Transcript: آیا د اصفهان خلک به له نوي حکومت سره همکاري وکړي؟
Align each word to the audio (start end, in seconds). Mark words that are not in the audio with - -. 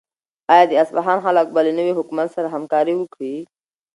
آیا 0.53 0.65
د 0.69 0.73
اصفهان 0.83 1.17
خلک 1.25 1.47
به 1.53 1.59
له 1.67 1.71
نوي 1.79 1.93
حکومت 1.99 2.27
سره 2.35 2.47
همکاري 2.55 2.93
وکړي؟ 2.97 3.35